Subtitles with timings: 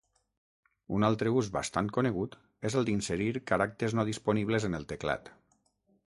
[0.99, 2.37] Un altre ús bastant conegut
[2.69, 5.31] és el d'inserir caràcters no disponibles en el teclat.